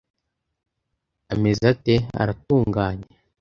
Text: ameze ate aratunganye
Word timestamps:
ameze 1.33 1.63
ate 1.73 1.95
aratunganye 2.21 3.07